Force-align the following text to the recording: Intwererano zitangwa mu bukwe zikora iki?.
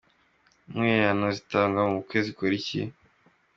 Intwererano 0.67 1.27
zitangwa 1.37 1.81
mu 1.87 1.93
bukwe 1.97 2.17
zikora 2.25 2.53
iki?. 2.59 2.81